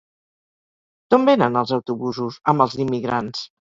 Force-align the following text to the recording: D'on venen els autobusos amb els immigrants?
D'on 1.13 1.29
venen 1.31 1.61
els 1.63 1.77
autobusos 1.79 2.43
amb 2.55 2.69
els 2.69 2.83
immigrants? 2.85 3.51